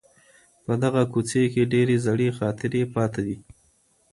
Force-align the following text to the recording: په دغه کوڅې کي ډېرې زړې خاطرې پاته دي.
په 0.65 0.73
دغه 0.83 1.01
کوڅې 1.13 1.43
کي 1.53 1.61
ډېرې 1.73 1.95
زړې 2.05 2.29
خاطرې 2.37 2.83
پاته 2.93 3.21
دي. 3.27 3.35